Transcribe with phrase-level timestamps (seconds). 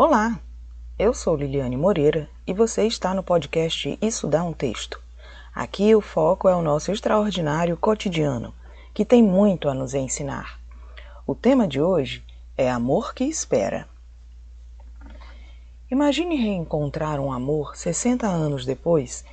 [0.00, 0.38] Olá,
[0.96, 5.02] eu sou Liliane Moreira e você está no podcast Isso Dá um Texto.
[5.52, 8.54] Aqui o foco é o nosso extraordinário cotidiano,
[8.94, 10.60] que tem muito a nos ensinar.
[11.26, 12.24] O tema de hoje
[12.56, 13.88] é Amor que Espera.
[15.90, 19.24] Imagine reencontrar um amor 60 anos depois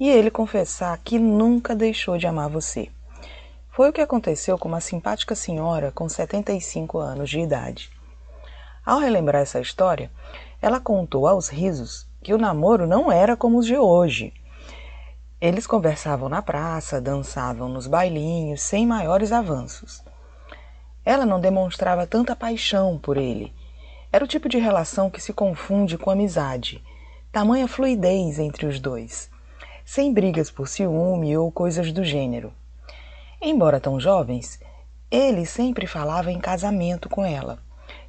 [0.00, 2.88] e ele confessar que nunca deixou de amar você.
[3.68, 7.95] Foi o que aconteceu com uma simpática senhora com 75 anos de idade.
[8.86, 10.12] Ao relembrar essa história,
[10.62, 14.32] ela contou aos risos que o namoro não era como os de hoje.
[15.40, 20.04] Eles conversavam na praça, dançavam nos bailinhos, sem maiores avanços.
[21.04, 23.52] Ela não demonstrava tanta paixão por ele.
[24.12, 26.80] Era o tipo de relação que se confunde com amizade,
[27.32, 29.28] tamanha fluidez entre os dois,
[29.84, 32.52] sem brigas por ciúme ou coisas do gênero.
[33.42, 34.60] Embora tão jovens,
[35.10, 37.65] ele sempre falava em casamento com ela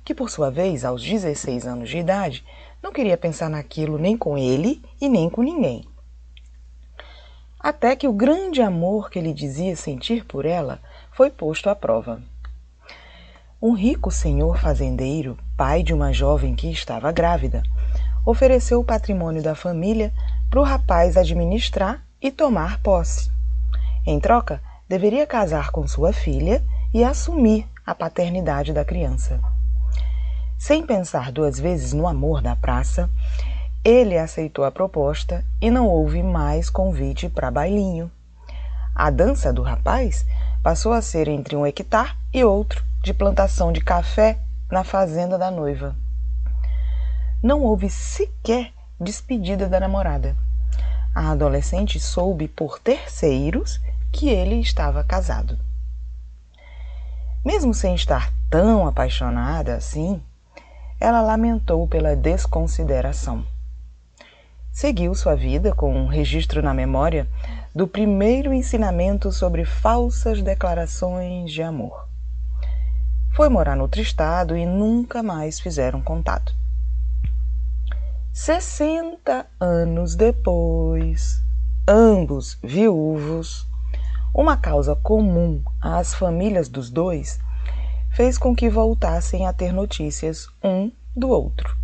[0.07, 2.41] que por sua vez, aos 16 anos de idade,
[2.81, 5.83] não queria pensar naquilo nem com ele e nem com ninguém.
[7.59, 10.79] Até que o grande amor que ele dizia sentir por ela
[11.11, 12.21] foi posto à prova.
[13.61, 17.61] Um rico senhor fazendeiro, pai de uma jovem que estava grávida,
[18.25, 20.13] ofereceu o patrimônio da família
[20.49, 23.29] para o rapaz administrar e tomar posse.
[24.05, 29.56] Em troca, deveria casar com sua filha e assumir a paternidade da criança.
[30.57, 33.09] Sem pensar duas vezes no amor da praça,
[33.83, 38.11] ele aceitou a proposta e não houve mais convite para bailinho.
[38.95, 40.25] A dança do rapaz
[40.63, 44.39] passou a ser entre um hectare e outro de plantação de café
[44.71, 45.95] na fazenda da noiva.
[47.41, 50.35] Não houve sequer despedida da namorada.
[51.13, 53.79] A adolescente soube por terceiros
[54.11, 55.57] que ele estava casado.
[57.45, 60.21] Mesmo sem estar tão apaixonada assim,
[60.99, 63.45] ela lamentou pela desconsideração.
[64.71, 67.27] Seguiu sua vida com um registro na memória
[67.73, 72.07] do primeiro ensinamento sobre falsas declarações de amor.
[73.35, 76.55] Foi morar no outro estado e nunca mais fizeram contato.
[78.33, 81.41] 60 anos depois,
[81.87, 83.67] ambos viúvos,
[84.33, 87.39] uma causa comum às famílias dos dois
[88.17, 91.77] fez com que voltassem a ter notícias um do outro.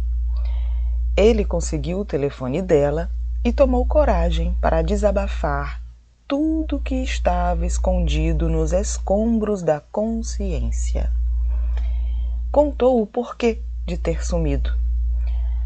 [1.16, 3.08] Ele conseguiu o telefone dela
[3.46, 5.80] e tomou coragem para desabafar
[6.28, 11.12] tudo que estava escondido nos escombros da consciência.
[12.52, 14.76] Contou o porquê de ter sumido.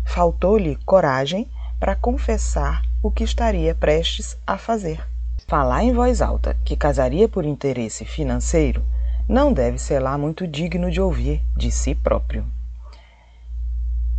[0.05, 5.01] Faltou-lhe coragem para confessar o que estaria prestes a fazer.
[5.47, 8.83] Falar em voz alta que casaria por interesse financeiro
[9.27, 12.45] não deve ser lá muito digno de ouvir de si próprio.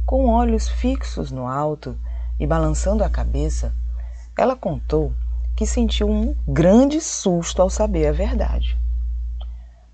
[0.05, 1.97] Com olhos fixos no alto
[2.39, 3.73] e balançando a cabeça,
[4.37, 5.13] ela contou
[5.57, 8.79] que sentiu um grande susto ao saber a verdade.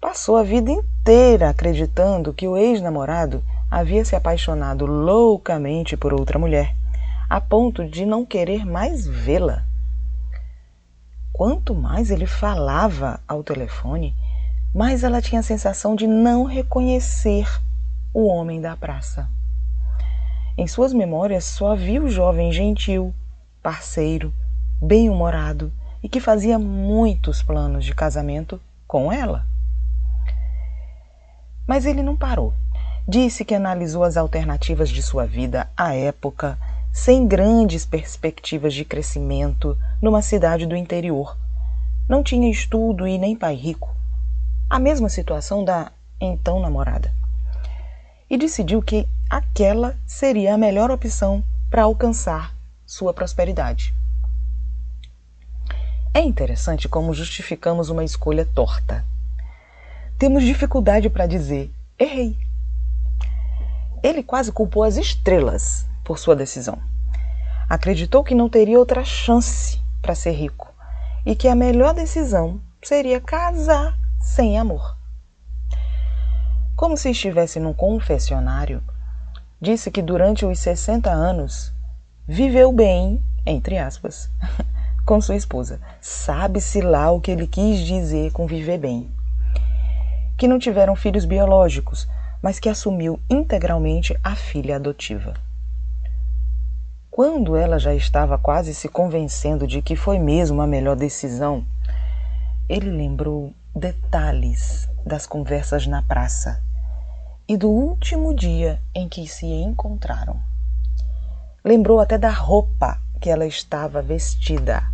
[0.01, 6.75] Passou a vida inteira acreditando que o ex-namorado havia se apaixonado loucamente por outra mulher,
[7.31, 9.65] a ponto de não querer mais vê-la.
[11.33, 14.15] Quanto mais ele falava ao telefone,
[14.75, 17.49] mas ela tinha a sensação de não reconhecer
[18.13, 19.31] o homem da praça.
[20.59, 23.15] Em suas memórias só havia o jovem gentil,
[23.63, 24.35] parceiro,
[24.83, 29.47] bem-humorado e que fazia muitos planos de casamento com ela.
[31.69, 32.53] Mas ele não parou.
[33.07, 36.59] Disse que analisou as alternativas de sua vida à época,
[36.93, 41.37] sem grandes perspectivas de crescimento, numa cidade do interior.
[42.09, 43.94] Não tinha estudo e nem pai rico
[44.75, 47.15] a mesma situação da então namorada.
[48.29, 52.53] E decidiu que aquela seria a melhor opção para alcançar
[52.85, 53.95] sua prosperidade.
[56.13, 59.05] É interessante como justificamos uma escolha torta.
[60.19, 62.37] Temos dificuldade para dizer errei.
[64.03, 66.83] Ele quase culpou as estrelas por sua decisão.
[67.71, 70.69] Acreditou que não teria outra chance para ser rico
[71.25, 74.97] e que a melhor decisão seria casar sem amor.
[76.75, 78.83] Como se estivesse num confessionário,
[79.61, 81.73] disse que durante os 60 anos
[82.27, 84.31] viveu bem, entre aspas,
[85.07, 85.79] com sua esposa.
[86.01, 89.11] Sabe-se lá o que ele quis dizer com viver bem.
[90.37, 92.09] Que não tiveram filhos biológicos,
[92.43, 95.35] mas que assumiu integralmente a filha adotiva.
[97.11, 101.65] Quando ela já estava quase se convencendo de que foi mesmo a melhor decisão,
[102.69, 106.63] ele lembrou detalhes das conversas na praça
[107.49, 110.41] e do último dia em que se encontraram.
[111.65, 114.85] Lembrou até da roupa que ela estava vestida,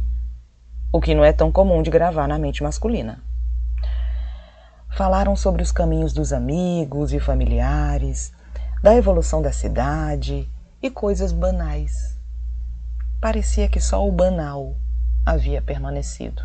[0.91, 3.23] o que não é tão comum de gravar na mente masculina.
[4.97, 8.33] Falaram sobre os caminhos dos amigos e familiares,
[8.83, 10.49] da evolução da cidade
[10.83, 12.19] e coisas banais.
[13.21, 14.75] Parecia que só o banal
[15.27, 16.43] havia permanecido.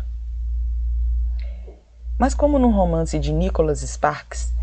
[2.18, 4.54] Mas, como num romance de Nicholas Sparks,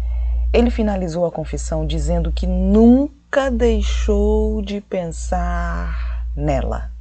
[0.51, 6.91] ele finalizou a confissão dizendo que nunca deixou de pensar nela.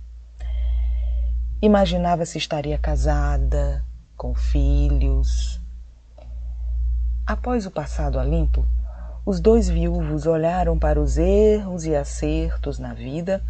[1.61, 3.85] Imaginava se estaria casada,
[4.17, 5.61] com filhos.
[7.27, 8.67] Após o passado a limpo,
[9.25, 13.43] os dois viúvos olharam para os erros e acertos na vida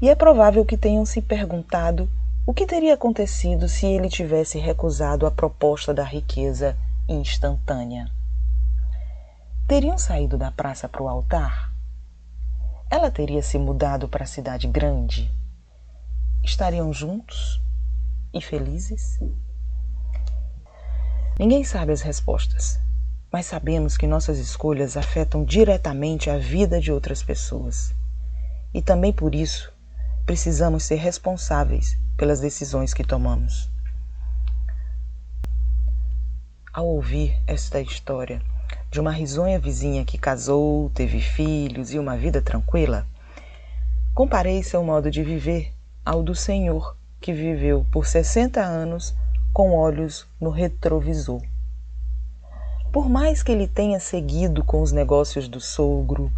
[0.00, 2.10] e é provável que tenham se perguntado
[2.50, 6.76] o que teria acontecido se ele tivesse recusado a proposta da riqueza
[7.08, 8.10] instantânea.
[9.68, 11.72] Teriam saído da praça para o altar?
[12.90, 15.30] Ela teria se mudado para a cidade grande?
[16.42, 17.62] Estariam juntos
[18.34, 19.20] e felizes?
[21.38, 22.80] Ninguém sabe as respostas,
[23.32, 27.94] mas sabemos que nossas escolhas afetam diretamente a vida de outras pessoas.
[28.74, 29.72] E também por isso
[30.30, 33.68] precisamos ser responsáveis pelas decisões que tomamos.
[36.72, 38.40] Ao ouvir esta história,
[38.92, 43.04] de uma risonha vizinha que casou, teve filhos e uma vida tranquila,
[44.14, 45.72] comparei seu modo de viver
[46.06, 49.12] ao do Senhor, que viveu por 60 anos
[49.52, 51.42] com olhos no retrovisor.
[52.92, 56.30] Por mais que ele tenha seguido com os negócios do sogro,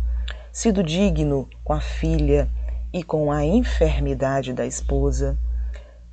[0.50, 2.48] sido digno com a filha
[2.92, 5.38] e com a enfermidade da esposa,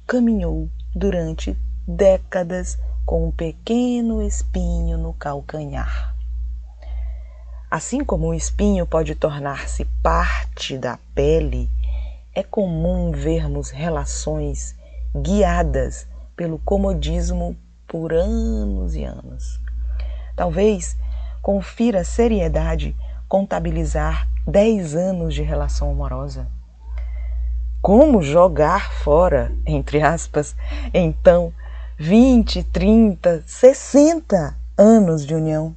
[0.08, 6.16] caminhou durante décadas com um pequeno espinho no calcanhar.
[7.70, 11.70] Assim como o espinho pode tornar-se parte da pele,
[12.34, 14.76] é comum vermos relações
[15.16, 17.56] guiadas pelo comodismo
[17.88, 19.60] por anos e anos.
[20.36, 20.98] Talvez
[21.42, 22.96] confira seriedade
[23.28, 26.48] contabilizar 10 anos de relação amorosa.
[27.82, 30.54] Como jogar fora, entre aspas,
[30.94, 31.54] então
[31.98, 35.74] 20, 30, 60 anos de união?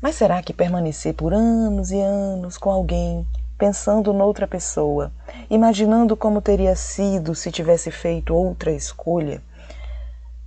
[0.00, 3.26] Mas será que permanecer por anos e anos com alguém,
[3.58, 5.10] pensando noutra pessoa,
[5.50, 9.42] imaginando como teria sido se tivesse feito outra escolha,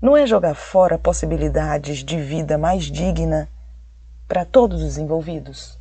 [0.01, 3.49] não é jogar fora possibilidades de vida mais digna
[4.29, 5.78] para todos os envolvidos?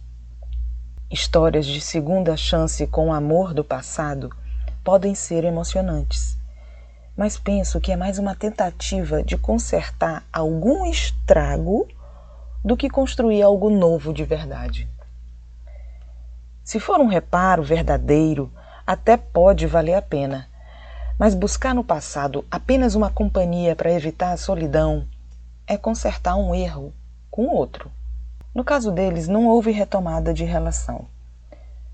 [1.10, 4.30] Histórias de segunda chance com o amor do passado
[4.84, 6.36] podem ser emocionantes,
[7.16, 11.88] mas penso que é mais uma tentativa de consertar algum estrago
[12.62, 14.86] do que construir algo novo de verdade.
[16.62, 18.52] Se for um reparo verdadeiro,
[18.86, 20.46] até pode valer a pena,
[21.18, 25.08] mas buscar no passado apenas uma companhia para evitar a solidão
[25.66, 26.92] é consertar um erro
[27.30, 27.90] com outro.
[28.58, 31.06] No caso deles, não houve retomada de relação.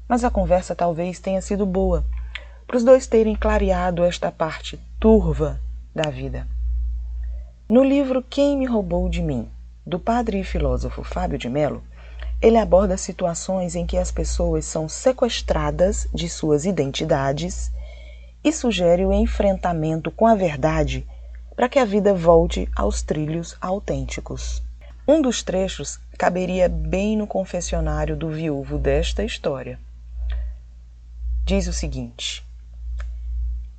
[0.08, 2.02] Mas a conversa talvez tenha sido boa,
[2.66, 5.60] para os dois terem clareado esta parte turva
[5.94, 6.48] da vida.
[7.68, 9.46] No livro Quem Me Roubou de Mim,
[9.86, 11.82] do padre e filósofo Fábio de Mello,
[12.40, 17.70] ele aborda situações em que as pessoas são sequestradas de suas identidades
[18.42, 21.06] e sugere o enfrentamento com a verdade
[21.54, 24.62] para que a vida volte aos trilhos autênticos.
[25.06, 29.78] Um dos trechos caberia bem no confessionário do viúvo desta história.
[31.44, 32.42] Diz o seguinte: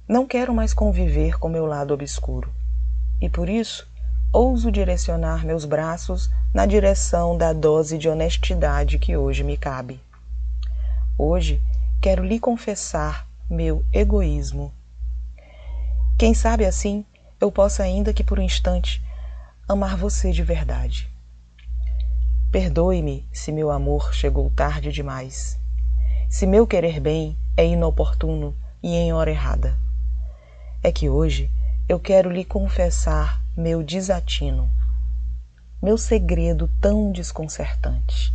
[0.08, 2.54] Não quero mais conviver com meu lado obscuro,
[3.20, 3.88] e por isso
[4.32, 10.00] ouso direcionar meus braços na direção da dose de honestidade que hoje me cabe.
[11.18, 11.60] Hoje
[12.00, 14.72] quero lhe confessar meu egoísmo.
[16.20, 17.04] Quem sabe assim
[17.42, 19.04] eu possa, ainda que por um instante,
[19.68, 21.15] amar você de verdade.
[22.56, 25.60] Perdoe-me se meu amor chegou tarde demais,
[26.30, 29.78] se meu querer bem é inoportuno e em hora errada.
[30.82, 31.52] É que hoje
[31.90, 34.72] eu quero lhe confessar meu desatino,
[35.84, 38.34] meu segredo tão desconcertante.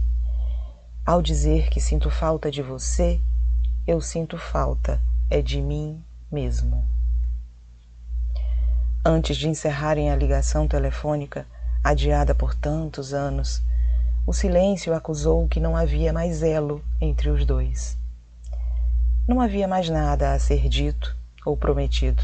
[1.07, 3.19] Ao dizer que sinto falta de você,
[3.87, 5.00] eu sinto falta
[5.31, 6.85] é de mim mesmo.
[9.03, 11.47] Antes de encerrarem a ligação telefônica,
[11.83, 13.62] adiada por tantos anos,
[14.31, 17.99] o silêncio acusou que não havia mais elo entre os dois.
[19.27, 22.23] Não havia mais nada a ser dito ou prometido,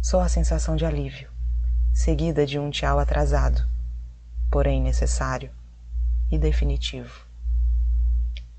[0.00, 1.28] só a sensação de alívio
[1.92, 3.66] seguida de um tchau atrasado,
[4.48, 5.50] porém necessário.
[6.30, 7.26] e definitivo.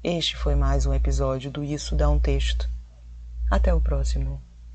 [0.03, 2.69] Este foi mais um episódio do Isso Dá um Texto.
[3.49, 4.39] Até o próximo.